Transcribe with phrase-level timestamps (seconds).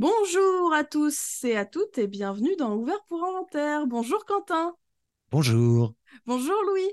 [0.00, 3.86] Bonjour à tous et à toutes et bienvenue dans Ouvert pour Inventaire.
[3.86, 4.74] Bonjour Quentin.
[5.30, 5.94] Bonjour.
[6.24, 6.90] Bonjour Louis.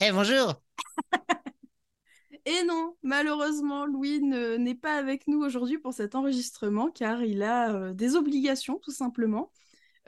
[0.00, 0.54] Eh bonjour.
[2.46, 7.74] Et non, malheureusement, Louis n'est pas avec nous aujourd'hui pour cet enregistrement car il a
[7.74, 9.52] euh, des obligations tout simplement.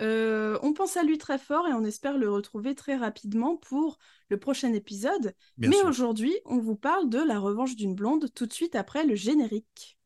[0.01, 3.99] Euh, on pense à lui très fort et on espère le retrouver très rapidement pour
[4.31, 5.35] le prochain épisode.
[5.59, 9.15] Mais aujourd'hui, on vous parle de La revanche d'une blonde tout de suite après le
[9.15, 9.99] générique.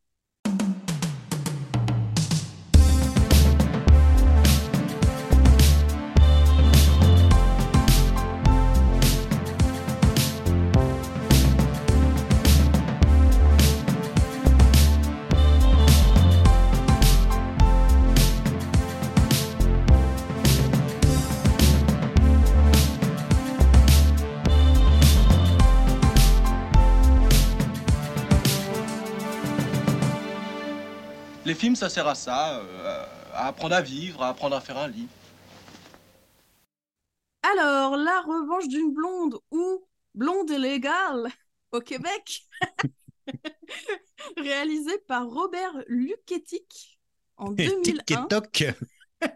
[31.49, 34.77] Les films, ça sert à ça, euh, à apprendre à vivre, à apprendre à faire
[34.77, 35.07] un lit.
[37.41, 41.27] Alors, La revanche d'une blonde ou Blonde illégale
[41.71, 42.43] au Québec,
[44.37, 46.99] réalisé par Robert Luketic
[47.35, 48.27] en 2001.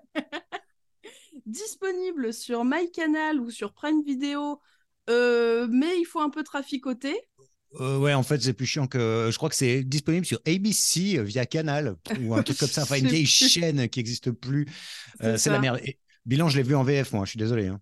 [1.47, 4.61] Disponible sur MyCanal ou sur Prime Video,
[5.09, 7.19] euh, mais il faut un peu traficoter.
[7.79, 9.29] Euh, ouais, en fait, c'est plus chiant que.
[9.31, 12.83] Je crois que c'est disponible sur ABC euh, via Canal ou un truc comme ça.
[12.83, 14.67] Enfin, une vieille chaîne qui n'existe plus.
[15.19, 15.81] c'est la merde.
[16.25, 17.25] bilan, je l'ai vu en VF, moi.
[17.25, 17.67] Je suis désolé.
[17.67, 17.81] Hein.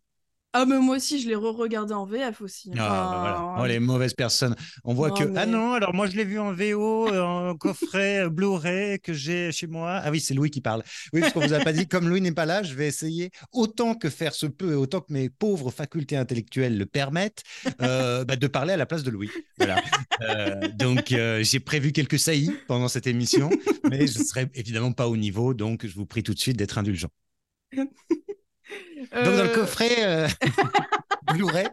[0.53, 2.71] Ah, mais moi aussi, je l'ai re-regardé en VF aussi.
[2.73, 3.55] Ah, bah voilà.
[3.59, 4.53] Oh, les mauvaises personnes.
[4.83, 5.23] On voit que.
[5.37, 9.13] Ah non, alors moi, je l'ai vu en VO, euh, en coffret euh, Blu-ray que
[9.13, 10.01] j'ai chez moi.
[10.03, 10.83] Ah oui, c'est Louis qui parle.
[11.13, 13.31] Oui, parce qu'on vous a pas dit, comme Louis n'est pas là, je vais essayer,
[13.53, 17.43] autant que faire se peut, autant que mes pauvres facultés intellectuelles le permettent,
[17.81, 19.29] euh, bah, de parler à la place de Louis.
[19.57, 19.81] Voilà.
[20.73, 23.49] donc, j'ai prévu quelques saillies pendant cette émission,
[23.89, 26.57] mais je ne serai évidemment pas au niveau, donc je vous prie tout de suite
[26.57, 27.09] d'être indulgent.
[29.13, 29.55] Donc dans le euh.
[29.55, 30.27] coffret euh,
[31.33, 31.67] Blu-ray,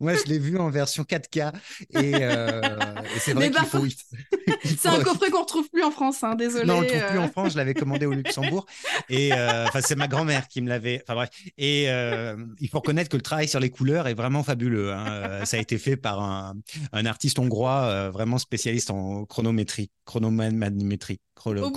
[0.00, 1.52] moi je l'ai vu en version 4K
[1.96, 2.60] euh,
[3.04, 3.84] et, c'est vrai qu'il faut.
[4.64, 6.66] c'est un coffret qu'on retrouve plus en France, hein, désolé.
[6.66, 7.52] Non, on le trouve plus en France.
[7.52, 8.66] Je l'avais commandé au Luxembourg
[9.08, 11.02] et enfin c'est ma grand-mère qui me l'avait.
[11.02, 14.92] Enfin bref, et il faut reconnaître que le travail sur les couleurs est vraiment fabuleux.
[14.92, 15.44] Hein.
[15.44, 16.54] Ça a été fait par un,
[16.92, 21.72] un artiste hongrois vraiment spécialiste en chronométrie, chronométrie, couleur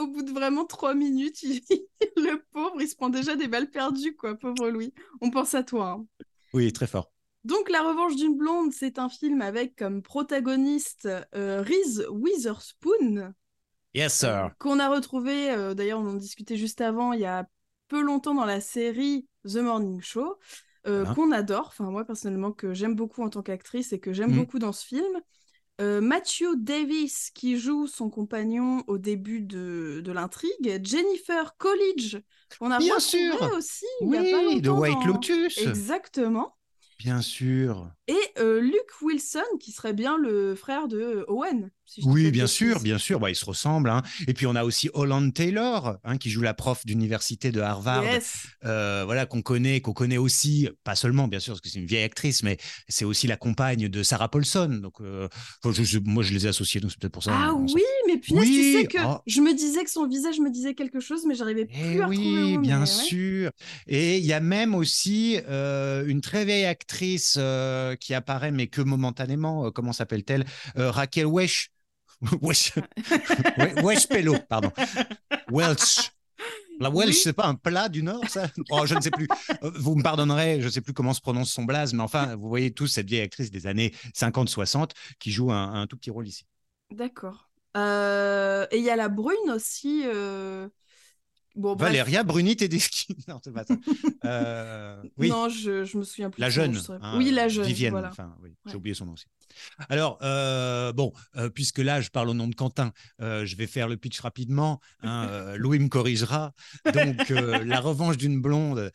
[0.00, 1.42] au bout de vraiment trois minutes,
[2.16, 4.92] le pauvre, il se prend déjà des balles perdues, quoi, pauvre Louis.
[5.20, 5.90] On pense à toi.
[5.90, 6.06] Hein.
[6.52, 7.12] Oui, très fort.
[7.44, 13.32] Donc, La Revanche d'une blonde, c'est un film avec comme protagoniste euh, Reese Witherspoon.
[13.94, 14.28] Yes, sir.
[14.28, 17.46] Euh, qu'on a retrouvé, euh, d'ailleurs, on en discutait juste avant, il y a
[17.88, 20.38] peu longtemps dans la série The Morning Show,
[20.84, 21.68] qu'on adore.
[21.68, 24.36] Enfin, moi, personnellement, que j'aime beaucoup en tant qu'actrice et que j'aime mm.
[24.36, 25.20] beaucoup dans ce film.
[25.80, 32.18] Euh, Matthew Davis qui joue son compagnon au début de, de l'intrigue, Jennifer Coolidge,
[32.60, 33.40] on a Bien sûr.
[33.56, 35.58] aussi oui, il y a pas de White Lotus.
[35.58, 36.56] Exactement.
[36.98, 37.90] Bien sûr.
[38.10, 41.70] Et euh, Luke Wilson, qui serait bien le frère de Owen.
[42.02, 43.20] oui, bien sûr, bien sûr.
[43.20, 43.88] Bah, ils se ressemblent.
[43.88, 44.02] Hein.
[44.26, 48.02] Et puis on a aussi Holland Taylor, hein, qui joue la prof d'université de Harvard,
[48.64, 51.86] euh, voilà qu'on connaît, qu'on connaît aussi, pas seulement bien sûr parce que c'est une
[51.86, 52.56] vieille actrice, mais
[52.88, 54.80] c'est aussi la compagne de Sarah Paulson.
[54.82, 55.28] Donc euh,
[56.04, 57.32] moi je les ai associés, donc c'est peut-être pour ça.
[57.32, 59.22] Ah oui, mais puis tu sais que ah.
[59.26, 62.08] je me disais que son visage me disait quelque chose, mais j'arrivais plus eh à
[62.08, 62.56] oui, retrouver.
[62.56, 63.52] Oui, bien sûr.
[63.86, 68.80] Et il y a même aussi une très vieille actrice euh, qui apparaît, mais que
[68.80, 69.66] momentanément.
[69.66, 70.44] Euh, comment s'appelle-t-elle
[70.76, 71.70] euh, Raquel Wesh.
[72.42, 72.74] Wesh.
[73.82, 74.72] Wesh Pello, pardon.
[75.50, 76.10] Welsh.
[76.80, 78.48] La Welsh, c'est pas un plat du Nord, ça?
[78.70, 79.28] Oh, Je ne sais plus.
[79.62, 82.48] Vous me pardonnerez, je ne sais plus comment se prononce son blaze, mais enfin, vous
[82.48, 86.46] voyez tous cette vieille actrice des années 50-60 qui joue un, tout petit rôle ici.
[86.90, 87.50] D'accord.
[87.76, 90.04] et il y a la brune aussi.
[91.56, 93.16] Valéria Bruni Tedeschi.
[93.28, 93.74] non, c'est pas ça.
[94.24, 95.28] Euh, oui.
[95.28, 96.40] Non, je, je me souviens plus.
[96.40, 96.78] La jeune.
[97.00, 97.66] Hein, oui, la jeune.
[97.66, 97.94] Vivienne.
[97.96, 99.26] Enfin, oui, j'ai oublié son nom aussi.
[99.88, 103.88] Alors, euh, bon, euh, puisque là, je parle au nom de Quentin, je vais faire
[103.88, 104.80] le pitch rapidement.
[105.02, 106.52] Hein, Louis me corrigera.
[106.92, 108.92] Donc, La revanche d'une blonde,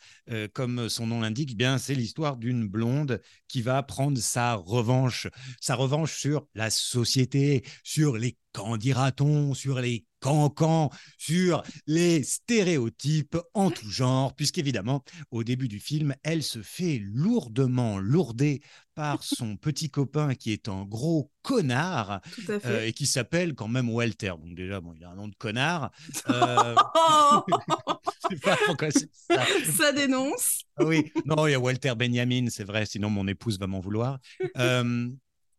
[0.52, 5.28] comme son nom l'indique, eh bien, c'est l'histoire d'une blonde qui va prendre sa revanche,
[5.60, 8.36] sa revanche sur la société, sur les
[8.78, 16.16] dira-t-on, sur les cancan sur les stéréotypes en tout genre, puisqu'évidemment, au début du film,
[16.24, 18.60] elle se fait lourdement lourder
[18.96, 23.88] par son petit copain qui est un gros connard euh, et qui s'appelle quand même
[23.88, 24.32] Walter.
[24.42, 25.92] Donc déjà, bon, il a un nom de connard.
[26.28, 26.74] Euh...
[28.42, 29.44] pas pourquoi ça.
[29.76, 30.62] ça dénonce.
[30.76, 33.80] Ah oui, non, il y a Walter Benjamin, c'est vrai, sinon mon épouse va m'en
[33.80, 34.18] vouloir.
[34.56, 35.08] Euh,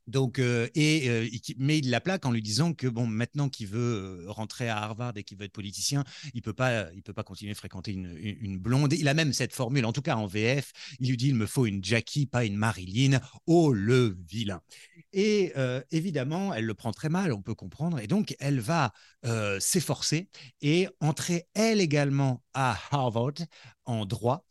[0.07, 1.27] Donc, euh, et, euh,
[1.57, 4.77] mais il la plaque en lui disant que bon, maintenant qu'il veut euh, rentrer à
[4.77, 8.93] Harvard et qu'il veut être politicien, il peut peut pas continuer à fréquenter une, blonde.
[8.93, 11.45] Il a même cette formule, en tout cas en VF, il lui dit il me
[11.45, 13.19] faut une Jackie, pas une Marilyn.
[13.45, 14.61] Oh le vilain.
[15.13, 15.53] Et
[15.91, 17.99] évidemment, elle le prend très mal, on peut comprendre.
[17.99, 18.93] Et donc, elle va
[19.59, 20.29] s'efforcer
[20.61, 23.33] et entrer elle également à Harvard
[23.85, 24.45] en droit.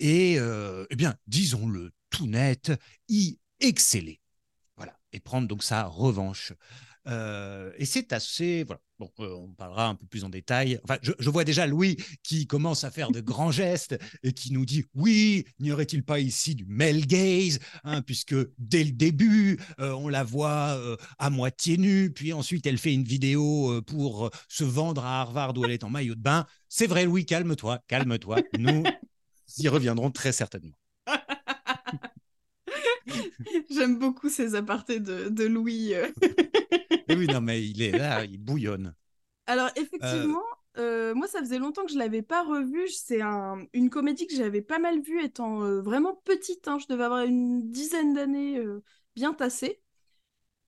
[0.00, 2.72] Et eh bien, disons-le tout net,
[3.08, 4.21] y exceller
[5.12, 6.52] et prendre donc sa revanche.
[7.08, 8.64] Euh, et c'est assez.
[8.64, 8.80] Voilà.
[8.98, 10.78] Bon, euh, on parlera un peu plus en détail.
[10.84, 14.64] Enfin, je, vois déjà Louis qui commence à faire de grands gestes et qui nous
[14.64, 19.92] dit Oui, n'y aurait-il pas ici du male gaze hein, Puisque dès le début, euh,
[19.92, 20.78] on la voit
[21.18, 25.64] à moitié nue, puis ensuite elle fait une vidéo pour se vendre à Harvard où
[25.64, 26.46] elle est en maillot de bain.
[26.68, 28.42] C'est vrai, Louis, calme-toi, calme-toi.
[28.58, 28.84] Nous
[29.58, 30.76] y reviendrons très certainement.
[33.70, 35.94] J'aime beaucoup ces apartés de, Louis.
[35.94, 36.08] Euh.
[37.08, 38.94] oui, non, mais il est là, il bouillonne.
[39.46, 40.44] Alors, effectivement,
[40.78, 42.88] euh, moi, ça faisait longtemps que je ne l'avais pas revu.
[42.88, 46.68] C'est une comédie que j'avais pas mal vue étant euh, vraiment petite.
[46.68, 46.78] Hein.
[46.78, 48.60] Je devais avoir une dizaine d'années
[49.14, 49.80] bien tassées.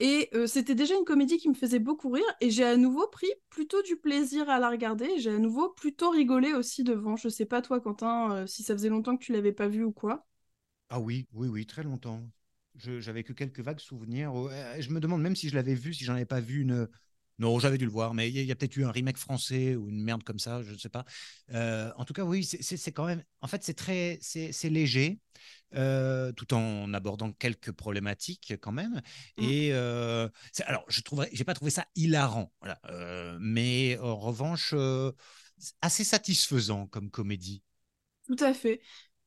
[0.00, 2.24] Et c'était déjà une comédie qui me faisait beaucoup rire.
[2.40, 5.18] Et j'ai à nouveau pris plutôt du plaisir à la regarder.
[5.18, 7.16] J'ai à nouveau plutôt rigolé aussi devant.
[7.16, 9.92] Je sais pas toi, Quentin, si ça faisait longtemps que tu l'avais pas vu ou
[9.92, 10.26] quoi.
[10.90, 12.22] Ah oui, oui, oui, très longtemps.
[12.76, 14.32] J'avais que quelques vagues souvenirs.
[14.78, 16.88] Je me demande même si je l'avais vu, si j'en avais pas vu une.
[17.38, 19.88] Non, j'avais dû le voir, mais il y a, peut-être eu un remake français ou
[19.88, 21.04] une merde comme ça, je ne sais pas.
[21.52, 23.24] Euh, en tout cas, oui, c'est quand même.
[23.40, 25.18] En fait, c'est très, c'est léger,
[25.74, 29.02] euh, tout en abordant quelques problématiques quand même.
[29.36, 29.42] Mmh.
[29.42, 30.28] Et euh,
[30.64, 32.80] alors, je trouverais, j'ai pas trouvé ça hilarant, voilà.
[33.40, 34.72] mais en revanche,
[35.82, 37.64] assez satisfaisant comme comédie.
[38.26, 38.80] Tout à fait.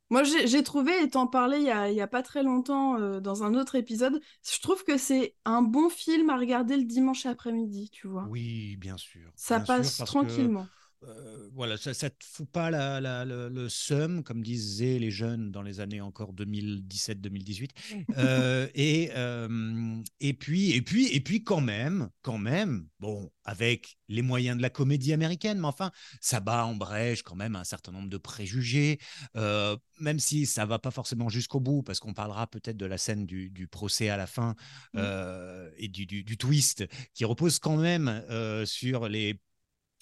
[0.10, 3.76] Moi, j'ai trouvé, étant parlé il y a, pas très longtemps euh, dans un autre
[3.76, 8.26] épisode, je trouve que c'est un bon film à regarder le dimanche après-midi, tu vois.
[8.30, 9.30] Oui, bien sûr.
[9.36, 10.68] Ça passe tranquillement.
[11.04, 15.62] Euh, voilà, ça ne te fout pas la, le, seum, comme disaient les jeunes dans
[15.62, 17.70] les années encore 2017-2018.
[18.18, 23.98] Euh, et, euh, et, puis, et, puis, et puis, quand même, quand même, bon, avec
[24.08, 27.64] les moyens de la comédie américaine, mais enfin, ça bat en brèche quand même un
[27.64, 29.00] certain nombre de préjugés,
[29.36, 33.26] même si ça va pas forcément jusqu'au bout, parce qu'on parlera peut-être de la scène
[33.26, 34.56] du, procès à la fin
[34.94, 35.00] mmh.
[35.78, 38.24] et du, du, twist, qui repose quand même
[38.66, 39.40] sur les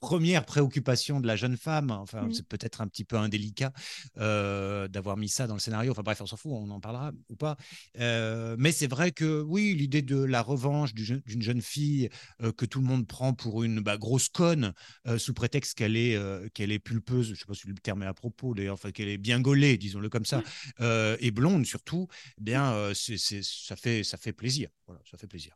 [0.05, 1.89] première préoccupation de la jeune femme.
[1.89, 2.33] Enfin, mmh.
[2.33, 3.73] c'est peut-être un petit peu indélicat
[4.19, 5.91] euh, d'avoir mis ça dans le scénario.
[5.91, 7.57] Enfin bref, on s'en fout, on en parlera ou pas.
[7.97, 12.09] Euh, mais c'est vrai que oui, l'idée de la revanche d'une jeune fille
[12.43, 14.73] euh, que tout le monde prend pour une bah, grosse conne
[15.17, 16.19] sous prétexte qu'elle est,
[16.53, 18.91] qu'elle est pulpeuse, je ne sais pas si le terme est à propos d'ailleurs, enfin
[18.91, 20.39] qu'elle est bien gaulée, disons-le comme ça,
[20.79, 20.83] mmh.
[21.19, 22.07] et blonde surtout,
[22.37, 24.69] eh bien c'est, ça, fait, ça fait plaisir.
[24.87, 25.55] Voilà, ça fait plaisir.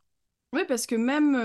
[0.52, 1.36] Oui, parce que même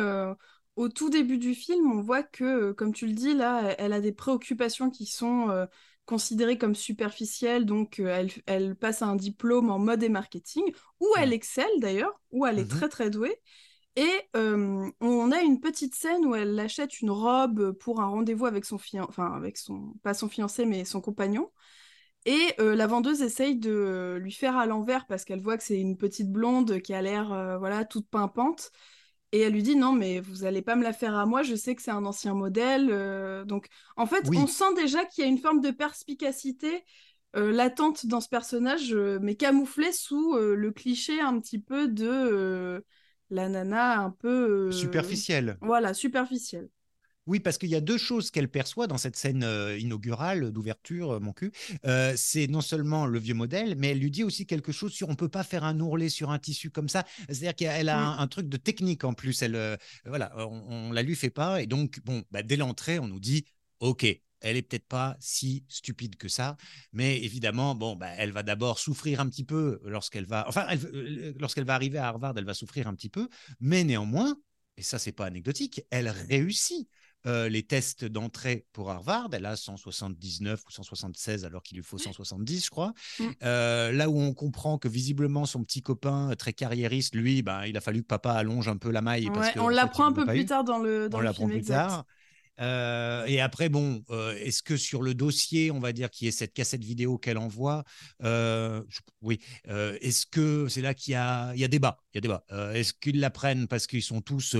[0.75, 3.93] au tout début du film, on voit que, euh, comme tu le dis, là, elle
[3.93, 5.65] a des préoccupations qui sont euh,
[6.05, 7.65] considérées comme superficielles.
[7.65, 10.63] Donc, euh, elle, passe un diplôme en mode et marketing,
[10.99, 13.35] où elle excelle d'ailleurs, où elle est mmh très très douée.
[13.97, 18.65] Et on a une petite scène où elle achète une robe pour un rendez-vous avec
[18.65, 21.49] son fiancé, enfin avec son, pas son fiancé, mais son compagnon.
[22.25, 25.95] Et la vendeuse essaye de lui faire à l'envers parce qu'elle voit que c'est une
[25.95, 28.73] petite blonde qui a l'air voilà toute pimpante.
[29.35, 31.55] Et elle lui dit non, mais vous allez pas me la faire à moi, je
[31.55, 32.87] sais que c'est un ancien modèle.
[32.89, 33.67] Euh, donc,
[33.97, 36.85] en fait, on sent déjà qu'il y a une forme de perspicacité
[37.35, 42.81] euh, latente dans ce personnage, euh, mais camouflée sous le cliché un petit peu de
[43.29, 44.71] la nana un peu.
[44.71, 45.57] Superficielle.
[45.59, 46.69] Voilà, superficielle.
[47.27, 51.13] Oui, parce qu'il y a deux choses qu'elle perçoit dans cette scène euh, inaugurale d'ouverture,
[51.13, 51.51] euh, mon cul.
[51.85, 55.09] Euh, c'est non seulement le vieux modèle, mais elle lui dit aussi quelque chose sur
[55.09, 57.03] on peut pas faire un ourlet sur un tissu comme ça.
[57.27, 59.41] C'est-à-dire qu'elle a un, truc de technique en plus.
[59.41, 61.61] Elle, voilà, on, la lui fait pas.
[61.63, 63.45] Et donc, bon, bah, dès l'entrée, on nous dit,
[63.79, 64.05] ok,
[64.41, 66.57] elle est peut-être pas si stupide que ça,
[66.93, 70.67] mais évidemment, bon, bah, elle va d'abord souffrir un petit peu lorsqu'elle va, enfin,
[71.39, 73.27] lorsqu'elle va arriver à Harvard, elle va souffrir un petit peu,
[73.59, 74.37] mais néanmoins,
[74.77, 76.87] et ça c'est pas anecdotique, elle réussit.
[77.25, 79.29] Euh, les tests d'entrée pour Harvard.
[79.31, 82.93] Elle a 179 ou 176 alors qu'il lui faut 170, je crois.
[83.19, 83.23] Mm.
[83.43, 87.75] Euh, là où on comprend que visiblement son petit copain très carriériste, lui, ben, il
[87.77, 89.29] a fallu que papa allonge un peu la maille.
[89.57, 91.47] on l'apprend un peu plus tard dans le, dans on.
[91.47, 92.05] Plus tard.
[92.59, 96.31] Euh, et après, bon, euh, est-ce que sur le dossier, on va dire, qui est
[96.31, 97.83] cette cassette vidéo qu'elle envoie,
[98.23, 98.81] euh,
[99.21, 102.21] oui, est-ce que c'est là qu'il y a, il y a débat, il y a
[102.21, 102.43] débat.
[102.73, 104.55] est-ce qu'ils la prennent parce qu'ils sont tous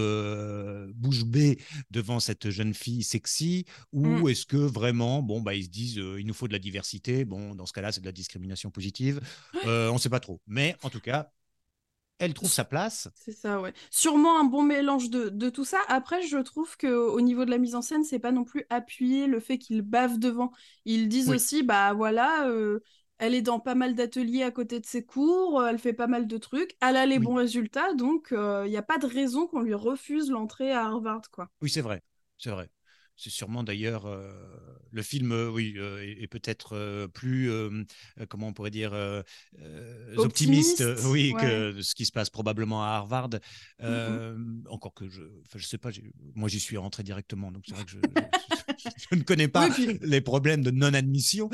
[0.96, 1.60] bouche bée
[1.92, 4.30] devant cette jeune fille sexy, ou mm.
[4.30, 7.26] est-ce que vraiment, bon, bah, ils se disent, il nous faut de la diversité.
[7.26, 9.22] Bon, dans ce cas-là, c'est de la discrimination positive.
[9.64, 10.42] on ne sait pas trop.
[10.48, 11.32] Mais en tout cas,
[12.20, 13.10] elle trouve sa place.
[13.16, 13.74] C'est ça, ouais.
[13.92, 15.80] Sûrement un bon mélange de, de tout ça.
[15.88, 18.66] Après, je trouve que au niveau de la mise en scène, c'est pas non plus
[18.70, 20.52] appuyé le fait qu'ils bavent devant.
[20.86, 22.80] Ils disent aussi, bah voilà, euh,
[23.18, 26.08] elle est dans pas mal d'ateliers à côté de ses cours, euh, elle fait pas
[26.08, 29.08] mal de trucs, elle a les bons résultats, donc il euh, n'y a pas de
[29.08, 31.50] raison qu'on lui refuse l'entrée à Harvard, quoi.
[31.62, 32.02] Oui, c'est vrai,
[32.38, 32.70] c'est vrai.
[33.18, 34.30] C'est sûrement d'ailleurs euh,
[34.92, 37.50] le film, euh, oui, euh, est, peut-être plus,
[38.30, 38.94] comment on pourrait dire,
[40.18, 43.30] optimiste, oui, que ce qui se passe probablement à Harvard.
[43.82, 44.68] Mm-hmm.
[44.70, 45.22] Encore que je,
[45.56, 45.92] je sais pas,
[46.36, 49.70] moi j'y suis rentré directement, donc c'est vrai que je, ne connais pas
[50.02, 51.50] les problèmes de non-admission.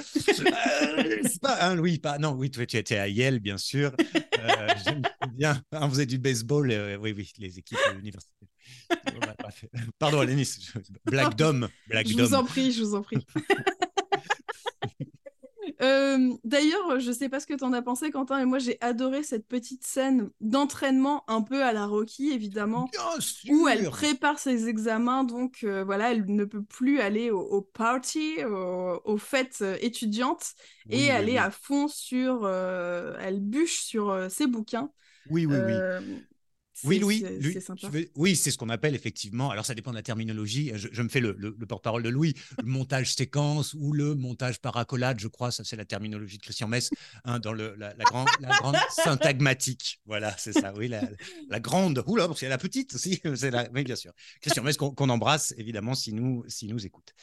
[1.41, 3.95] pas, hein, oui, pas, non, oui, tu, tu étais à Yale, bien sûr.
[5.37, 8.50] bien, hein, vous êtes du baseball, oui, oui, les équipes universitaires.
[9.99, 10.71] Pardon, Alénis.
[11.05, 11.67] Black Dom.
[11.87, 13.25] Black je vous en prie, je vous en prie.
[15.81, 18.77] Euh, d'ailleurs, je sais pas ce que tu en as pensé, Quentin, mais moi j'ai
[18.81, 22.89] adoré cette petite scène d'entraînement un peu à la Rocky, évidemment,
[23.49, 25.23] où elle prépare ses examens.
[25.23, 30.53] Donc euh, voilà, elle ne peut plus aller au, party, aux fêtes étudiantes,
[30.89, 34.91] et elle est à fond sur, euh, elle bûche sur ses bouquins.
[35.29, 35.73] Oui, oui, oui.
[36.83, 37.23] Oui, Louis.
[38.15, 39.49] oui, c'est ce qu'on appelle effectivement.
[39.51, 40.71] Alors, ça dépend de la terminologie.
[40.75, 41.35] Je, me fais le,
[41.67, 42.33] porte-parole de Louis.
[42.61, 46.43] Le montage séquence ou le montage par accolade, je crois, ça c'est la terminologie de
[46.43, 46.89] Christian Mess
[47.25, 50.01] hein, dans le, la, grande, la, grande, syntagmatique.
[50.05, 50.73] Voilà, c'est ça.
[50.75, 52.03] Oui, la, grande.
[52.07, 53.21] Oula, parce qu'il y a la petite aussi.
[53.51, 54.13] La, oui, bien sûr.
[54.39, 57.13] Christian Mess qu'on embrasse évidemment si nous, si nous écoute.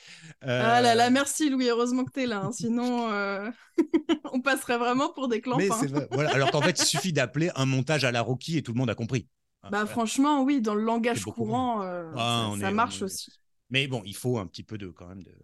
[0.42, 1.68] Ah là là, euh, merci Louis.
[1.68, 2.42] Heureusement que tu es là.
[2.44, 2.52] Hein.
[2.52, 3.50] Sinon, euh,
[4.32, 5.86] on passerait vraiment pour des clampins.
[6.10, 6.34] Voilà.
[6.34, 8.90] Alors qu'en fait, il suffit d'appeler un montage à la Rocky et tout le monde
[8.90, 9.26] a compris.
[9.62, 13.30] Ah, bah, franchement, oui, dans le langage courant, euh, ah, ça, marche aussi.
[13.70, 15.34] Mais bon, il faut un petit peu de, quand même, de,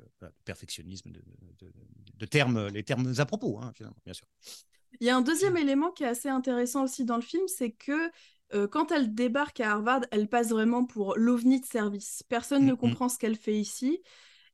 [0.44, 3.72] perfectionnisme, de, termes, les termes à propos, hein,
[4.04, 4.26] bien sûr.
[5.00, 7.72] Il y a un deuxième élément qui est assez intéressant aussi dans le film, c'est
[7.72, 8.10] que
[8.54, 12.22] euh, quand elle débarque à Harvard, elle passe vraiment pour l'ovni de service.
[12.28, 12.78] Personne ne mm, mm.
[12.78, 14.00] comprend ce qu'elle fait ici.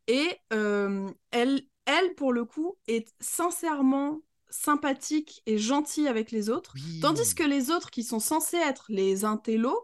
[0.06, 6.74] Et euh, elle, elle, pour le coup, est sincèrement sympathique et gentil avec les autres,
[7.00, 9.78] tandis que les autres qui sont censés être les intellos,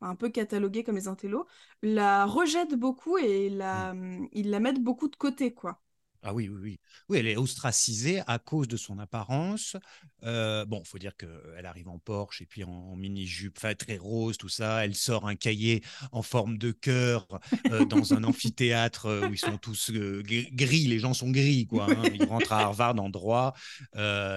[0.00, 1.46] un peu catalogués comme les intellos,
[1.82, 4.28] la rejettent beaucoup et la, mm.
[4.32, 5.80] ils la mettent beaucoup de côté, quoi.
[6.22, 6.80] Ah oui, oui, oui.
[7.08, 9.76] Oui, elle est ostracisée à cause de son apparence.
[10.24, 14.36] Euh, bon, il faut dire qu'elle arrive en Porsche et puis en, mini-jupe, très rose,
[14.36, 14.84] tout ça.
[14.84, 17.28] Elle sort un cahier en forme de cœur
[17.70, 21.86] euh, dans un amphithéâtre euh, où ils sont tous gris, les gens sont gris, quoi.
[21.88, 22.02] Hein.
[22.12, 23.54] Ils rentrent à Harvard en droit.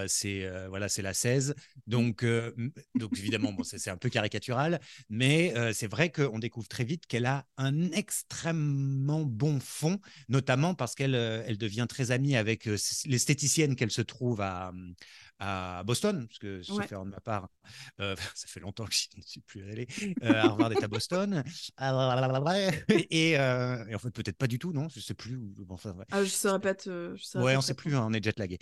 [0.08, 1.56] c'est voilà, c'est la 16.
[1.88, 2.24] Donc,
[2.96, 7.26] donc évidemment, bon, c'est un peu caricatural, mais c'est vrai qu'on découvre très vite qu'elle
[7.26, 13.76] a un extrêmement bon fond, notamment parce qu'elle elle devient devient très amie avec l'esthéticienne
[13.76, 14.72] qu'elle se trouve à,
[15.42, 17.50] à Boston, parce que je faire de ma part,
[18.00, 19.88] euh, ça fait longtemps que je ne suis plus allé.
[20.24, 21.44] Euh, Harvard est à Boston.
[23.10, 25.40] et, euh, et, en fait, peut-être pas du tout, non Je ne sais plus.
[25.70, 26.06] enfin, ouais.
[26.12, 27.16] ah, je saurais pas te.
[27.36, 28.60] ouais, on ne sait plus, hein, on est jet lagué.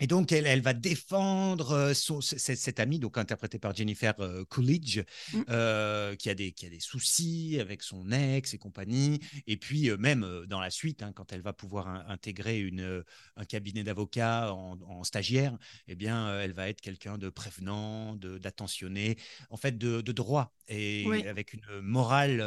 [0.00, 4.44] Et donc, elle, elle va défendre euh, son, cette, amie, donc interprétée par Jennifer euh,
[4.44, 5.00] Coolidge,
[5.32, 5.40] mmh.
[5.48, 9.20] euh, qui, a des, qui a des soucis avec son ex et compagnie.
[9.46, 13.04] Et puis, même dans la suite, hein, quand elle va pouvoir intégrer une,
[13.36, 15.56] un cabinet d'avocats en, stagiaire,
[15.88, 19.16] eh bien, elle va être quelqu'un de prévenant, d'attentionné,
[19.50, 22.44] en fait, de, de droit, et avec une morale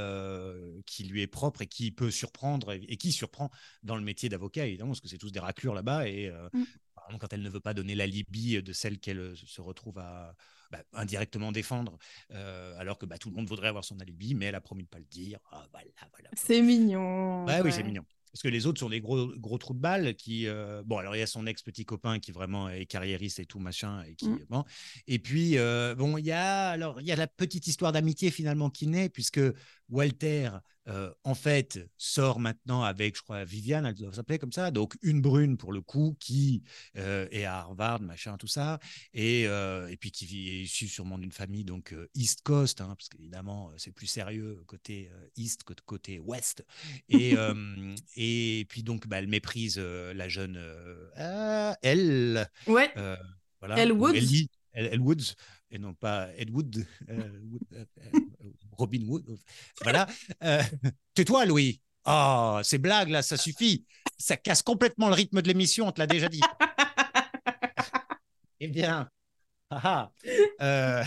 [0.86, 3.52] qui lui est propre et qui peut surprendre, et, qui surprend
[3.84, 6.08] dans le métier d'avocat, évidemment, parce que c'est tous des raclures là-bas.
[6.08, 6.64] Et mmh
[7.20, 10.36] quand elle ne veut pas donner l'alibi de celle qu'elle euh, se retrouve à
[10.72, 11.98] bah, indirectement défendre,
[12.32, 14.84] euh, alors que bah, tout le monde voudrait avoir son alibi, mais elle a promis
[14.84, 15.40] de ne pas le dire.
[15.52, 15.68] Ah,
[16.34, 17.46] c'est mignon.
[17.46, 18.04] Oui, c'est mignon.
[18.32, 20.46] Parce que les autres sont des gros, gros trous de balles qui.
[20.48, 23.60] Euh, bon, alors il y a son ex-petit copain qui vraiment est carriériste et tout,
[23.60, 24.04] machin.
[24.04, 24.46] Et, qui, mm.
[24.50, 24.66] bon.
[25.08, 25.56] et puis,
[25.96, 29.08] bon, il y, a, alors, il y a la petite histoire d'amitié finalement qui naît,
[29.08, 29.40] puisque
[29.88, 30.50] Walter
[30.88, 34.96] euh, en fait, sort maintenant avec, je crois, Viviane, elle doit s'appeler comme ça, donc
[35.01, 36.63] une brune pour le coup, qui
[36.98, 38.80] euh, est à Harvard, machin, tout ça,
[39.13, 43.10] et, euh, et puis qui est issue sûrement d'une famille donc East Coast, hein, parce
[43.10, 46.63] qu'évidemment, c'est plus sérieux côté East que côté West,
[47.10, 47.36] et,
[48.15, 50.60] et puis donc, bah, elle méprise la jeune
[51.82, 52.48] elle.
[52.68, 52.92] Ouais.
[53.60, 54.13] voilà, elle Woods.
[54.77, 55.36] Elle, Woods,
[55.72, 56.86] et non pas Ed Wood,
[58.77, 59.38] Robin Wood.
[59.82, 60.08] Voilà.
[60.44, 60.62] Euh,
[61.13, 61.82] tais-toi, Louis.
[62.05, 63.86] Oh, ces blagues là, ça suffit.
[64.17, 66.41] Ça casse complètement le rythme de l'émission, on te l'a déjà dit.
[68.60, 69.10] eh bien,
[70.62, 71.03] euh,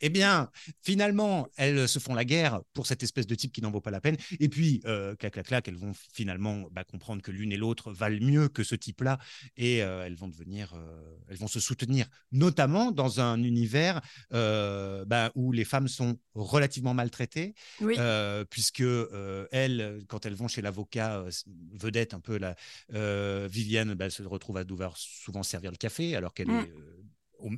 [0.00, 0.50] Eh bien,
[0.82, 3.90] finalement, elles se font la guerre pour cette espèce de type qui n'en vaut pas
[3.90, 4.16] la peine.
[4.40, 7.92] Et puis, euh, clac, clac, clac, elles vont finalement bah, comprendre que l'une et l'autre
[7.92, 9.18] valent mieux que ce type-là.
[9.56, 14.00] Et euh, elles vont devenir, euh, elles vont se soutenir, notamment dans un univers
[14.30, 17.54] bah, où les femmes sont relativement maltraitées.
[18.50, 18.82] puisque
[19.52, 21.24] elles, quand elles vont chez l'avocat
[21.72, 22.56] vedette, un peu la
[23.48, 26.60] Viviane, bah, se retrouve à devoir souvent servir le café alors qu'elle mm.
[26.60, 26.72] est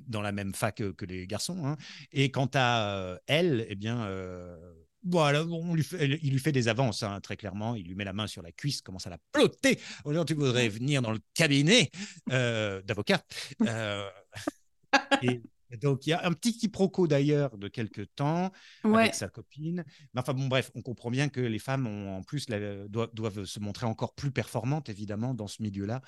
[0.07, 1.65] dans la même fac que, les garçons.
[1.65, 1.77] Hein.
[2.13, 4.57] Et quant à euh, elle, eh bien, euh,
[5.05, 7.75] voilà, on lui fait, il lui fait des avances, hein, très clairement.
[7.75, 9.79] Il lui met la main sur la cuisse, commence à la ploter.
[10.05, 11.91] Aujourd'hui, tu voudrais venir dans le cabinet
[12.31, 13.23] euh, d'avocat.
[15.23, 15.41] et
[15.81, 18.51] donc, il y a un petit quiproquo d'ailleurs de quelques temps
[18.85, 19.85] avec sa copine.
[20.13, 22.47] Mais enfin, bon, bref, on comprend bien que les femmes ont en plus
[22.89, 26.03] doivent, se montrer encore plus performantes, évidemment, dans ce milieu-là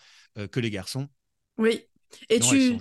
[0.50, 1.08] que les garçons.
[1.58, 1.86] Oui.
[2.28, 2.78] Et tu,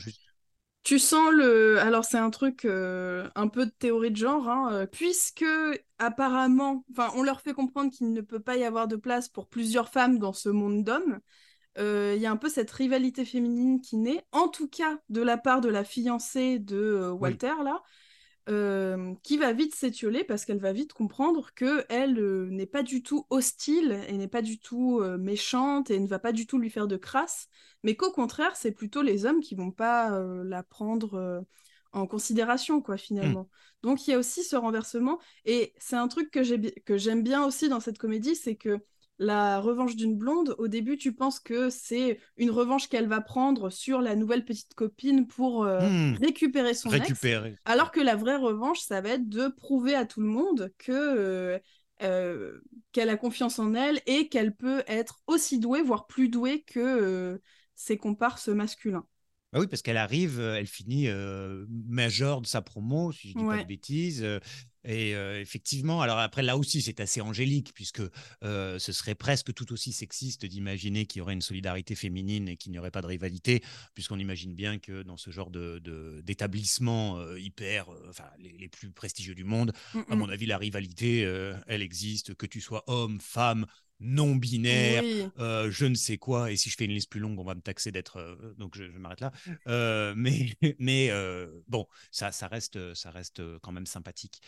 [0.84, 1.80] tu sens le.
[1.80, 5.46] Alors, c'est un truc, euh, un peu de théorie de genre, hein, euh, puisque
[6.00, 9.48] apparemment, enfin, on leur fait comprendre qu'il ne peut pas y avoir de place pour
[9.48, 11.20] plusieurs femmes dans ce monde d'hommes.
[11.78, 15.22] Euh, il y a un peu cette rivalité féminine qui naît, en tout cas de
[15.22, 17.82] la part de la fiancée de Walter, là,
[18.50, 22.82] euh, qui va vite s'étioler parce qu'elle va vite comprendre que elle euh, n'est pas
[22.82, 26.48] du tout hostile et n'est pas du tout euh, méchante et ne va pas du
[26.48, 27.50] tout lui faire de crasse,
[27.84, 31.46] mais qu'au contraire, c'est plutôt les hommes qui vont pas la prendre
[31.94, 33.44] en considération, quoi, finalement.
[33.44, 33.88] Hmm.
[33.88, 37.70] Donc il y a aussi ce renversement et c'est un truc que j'aime bien aussi
[37.70, 38.80] dans cette comédie, c'est que
[39.22, 43.70] la revanche d'une blonde, au début, tu penses que c'est une revanche qu'elle va prendre
[43.70, 46.18] sur la nouvelle petite copine pour euh, hmm.
[46.20, 47.50] récupérer son récupérer.
[47.50, 47.62] ex.
[47.66, 50.92] Alors que la vraie revanche, ça va être de prouver à tout le monde que
[50.92, 51.60] euh,
[52.02, 52.62] euh,
[52.94, 57.40] qu'elle a confiance en elle et qu'elle peut être aussi douée, voire plus douée que
[57.76, 59.06] ses comparses masculins.
[59.54, 61.10] Bah oui, parce qu'elle arrive, elle finit
[61.70, 64.26] major de sa promo, si je ne dis pas de bêtises.
[64.84, 68.02] Et effectivement, alors après, là aussi, c'est assez angélique, puisque
[68.42, 72.72] ce serait presque tout aussi sexiste d'imaginer qu'il y aurait une solidarité féminine et qu'il
[72.72, 77.90] n'y aurait pas de rivalité, puisqu'on imagine bien que dans ce genre d'établissement de, hyper,
[78.10, 79.72] enfin, les, plus prestigieux du monde,
[80.10, 81.22] à mon avis, la rivalité,
[81.68, 83.66] elle existe, que tu sois homme, femme,
[84.02, 85.04] non binaire,
[85.40, 86.52] euh, je ne sais quoi.
[86.52, 88.18] Et si je fais une liste plus longue, on va me taxer d'être.
[88.18, 89.32] Euh, donc je, m'arrête là.
[89.68, 91.12] Euh, mais mais
[91.68, 94.42] bon, ça, ça, reste, ça reste quand même sympathique,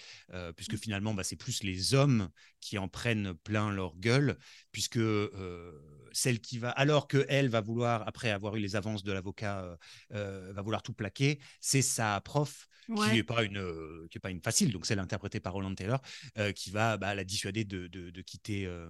[0.56, 4.38] puisque finalement, bah, c'est plus les hommes qui en prennent plein leur gueule,
[4.72, 5.00] puisque
[6.14, 9.78] celle qui va, alors que elle va vouloir, après avoir eu les avances de l'avocat,
[10.10, 14.32] va vouloir tout plaquer, c'est sa prof qui n'est pas, une, euh, qui est pas
[14.32, 16.02] une facile, donc celle interprétée par Roland Taylor,
[16.38, 18.90] euh, qui va bah, la dissuader de, de, de quitter euh,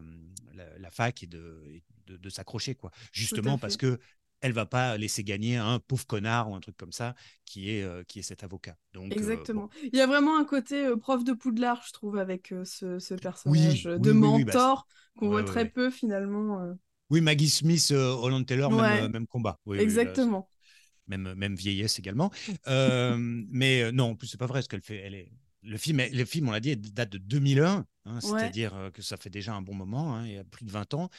[0.53, 2.91] la, fac et de, de, de s'accrocher, quoi.
[3.12, 3.99] Justement parce que
[4.41, 8.05] elle va pas laisser gagner un pauvre connard ou un truc comme ça qui est,
[8.07, 8.75] qui est cet avocat.
[8.91, 9.69] Donc, Exactement.
[9.83, 13.86] Il y a vraiment un côté prof de Poudlard, je trouve, avec ce, ce, personnage
[13.86, 14.86] de bah, mentor
[15.17, 16.75] qu'on voit très peu finalement.
[17.09, 19.59] Oui, Maggie Smith, Holland Taylor, même, même, combat.
[19.77, 20.49] Exactement
[21.07, 22.31] même, même vieillesse également.
[22.67, 23.15] Euh,
[23.49, 24.97] mais euh, non, en plus, c'est pas vrai ce qu'elle fait.
[24.97, 25.31] Elle est...
[25.61, 29.17] le, film, le film, on l'a dit, date de 2001, hein, c'est-à-dire euh, que ça
[29.17, 31.09] fait déjà un bon moment, hein, il y a plus de 20 ans,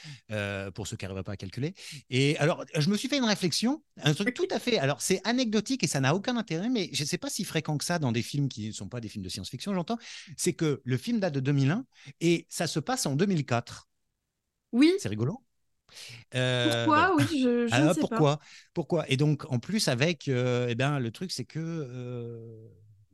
[0.75, 1.75] pour ceux qui n'arrivent pas à calculer.
[2.11, 4.79] Et alors, je me suis fait une réflexion, un truc tout à fait.
[4.79, 7.77] Alors, c'est anecdotique et ça n'a aucun intérêt, mais je ne sais pas si fréquent
[7.79, 9.99] que ça dans des films qui ne sont pas des films de science-fiction, j'entends.
[10.37, 11.85] C'est que le film date de 2001
[12.21, 13.89] et ça se passe en 2004.
[14.73, 14.93] Oui.
[14.99, 15.44] C'est rigolo.
[16.35, 17.15] Euh, pourquoi?
[17.17, 18.45] Oui, je, je ne sais pourquoi, pas.
[18.73, 19.11] Pourquoi?
[19.11, 22.69] Et donc, en plus, avec, euh, eh ben, le truc, c'est que euh,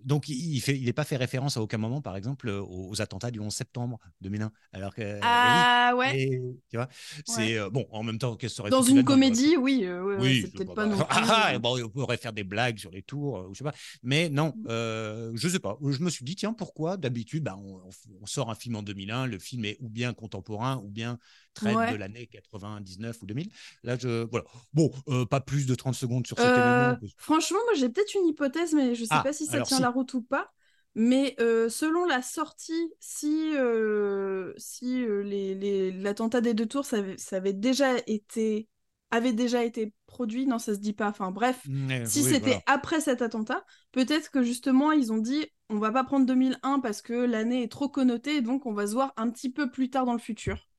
[0.04, 3.40] donc, il n'est il pas fait référence à aucun moment, par exemple, aux, attentats du
[3.40, 4.50] 11 septembre 2001.
[4.72, 6.40] Alors que, ah ouais.
[6.70, 6.88] tu vois,
[7.26, 7.86] c'est bon.
[7.90, 9.86] En même temps, qu'est-ce Dans une comédie, oui,
[10.18, 13.46] oui, c'est peut-être pas non Ah, bon, on pourrait faire des blagues sur les tours,
[13.48, 13.74] ou je sais pas.
[14.02, 14.66] Mais non, mm.
[14.68, 15.78] euh, je sais pas.
[15.86, 16.96] Je me suis dit, tiens, pourquoi?
[16.96, 17.80] D'habitude, bah, on,
[18.26, 21.18] sort un film en 2001, le film est ou bien contemporain, ou bien
[21.54, 23.50] traite de l'année 99 ou 2000.
[23.82, 24.44] Là, je voilà.
[24.72, 24.90] Bon,
[25.30, 26.98] pas plus de 30 secondes sur cet événement.
[27.16, 29.90] Franchement, moi, j'ai peut-être une hypothèse, mais je sais ah, pas si ça tient la
[29.90, 30.50] route ou pas.
[30.94, 36.98] Mais euh, selon la sortie, si, euh, si euh, l'attentat des deux tours, ça
[37.32, 38.68] avait, déjà été
[39.12, 41.08] avait déjà été produit, non, ça se dit pas.
[41.08, 45.78] Enfin bref, mmh, si c'était après cet attentat, peut-être que justement ils ont dit on
[45.78, 49.12] va pas prendre 2001 parce que l'année est trop connotée, donc on va se voir
[49.16, 50.69] un petit peu plus tard dans le futur.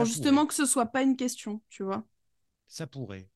[0.00, 2.04] Pour justement que ce soit pas une question, tu vois.
[2.68, 3.30] Ça pourrait.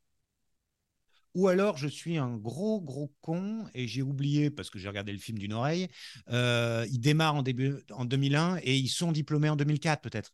[1.34, 5.12] Ou alors je suis un gros gros con et j'ai oublié parce que j'ai regardé
[5.12, 5.88] le film d'une oreille.
[6.30, 10.32] Euh, il démarre en début en 2001 et ils sont diplômés en 2004 peut-être.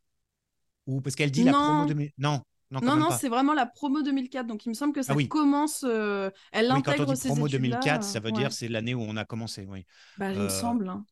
[0.87, 2.13] Ou parce qu'elle dit la promo 2000.
[2.19, 2.43] Non.
[2.71, 4.47] Non, non, c'est vraiment la promo 2004.
[4.47, 5.85] Donc, il me semble que ça ah commence.
[5.87, 9.03] Euh, elle oui, intègre quand on dit promo 2004, ça veut dire c'est l'année où
[9.03, 9.67] on a commencé.
[9.69, 9.87] Oui.
[10.19, 10.89] Bah, il me semble.
[10.89, 11.05] Hein.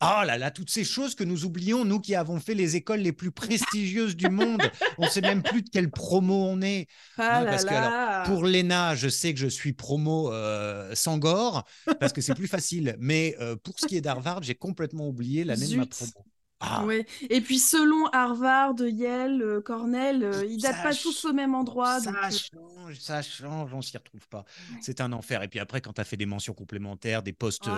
[0.00, 3.00] Oh là là, toutes ces choses que nous oublions, nous qui avons fait les écoles
[3.00, 4.62] les plus prestigieuses du monde.
[4.96, 6.86] On ne sait même plus de quelle promo on est.
[7.16, 11.64] Ah parce que, pour l'ENA, je sais que je suis promo euh, Sangor,
[11.98, 12.96] parce que c'est plus facile.
[13.00, 16.12] Mais euh, pour ce qui est d'Harvard, j'ai complètement oublié l'année de ma promo.
[16.60, 16.84] Ah.
[17.30, 22.00] Et puis selon Harvard, Yale, euh, Cornell, euh, ils datent pas tous au même endroit.
[22.00, 24.44] Ça euh, change, ça change, on s'y retrouve pas.
[24.80, 25.42] C'est un enfer.
[25.44, 27.68] Et puis après, quand tu as fait des mentions complémentaires, des postes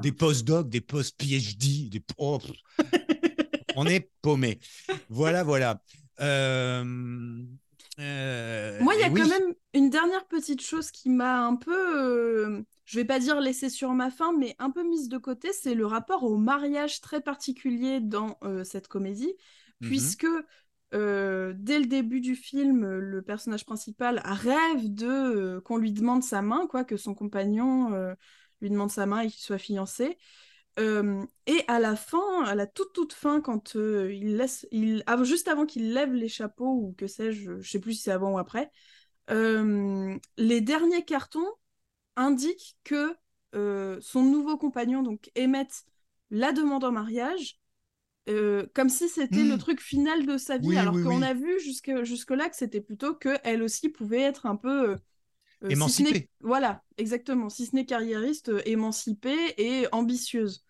[0.00, 2.02] des post-doc, des post-PhD, des...
[2.16, 2.40] Oh,
[3.76, 4.58] on est paumé.
[5.10, 5.82] Voilà, voilà.
[6.18, 7.44] Moi,
[7.98, 13.04] il y a quand même une dernière petite chose qui m'a un peu je vais
[13.04, 16.24] pas dire laissé sur ma faim, mais un peu mise de côté, c'est le rapport
[16.24, 19.32] au mariage très particulier dans euh, cette comédie,
[19.80, 20.26] mmh puisque
[20.94, 26.22] euh, dès le début du film, le personnage principal rêve de euh, qu'on lui demande
[26.22, 27.90] sa main, quoi, que son compagnon
[28.60, 30.18] lui demande sa main et qu'il soit fiancé.
[30.78, 35.66] et à la fin, à la toute toute fin, quand il laisse, il, juste avant
[35.66, 38.70] qu'il lève les chapeaux ou que sais-je, je sais plus si c'est avant ou après,
[39.28, 41.48] les derniers cartons
[42.16, 43.16] indique que
[43.54, 45.84] euh, son nouveau compagnon, donc Emmett,
[46.30, 47.58] la demande en mariage,
[48.28, 49.58] euh, comme si c'était le hmm.
[49.58, 53.62] truc final de sa vie, alors qu'on a vu jusque, jusque-là que c'était plutôt qu'elle
[53.62, 54.90] aussi pouvait être un peu...
[54.90, 56.28] Euh, émancipée.
[56.40, 57.48] voilà, exactement.
[57.48, 60.64] Si ce n'est carriériste, émancipée et ambitieuse.